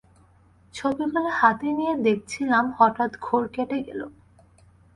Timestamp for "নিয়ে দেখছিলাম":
1.77-2.65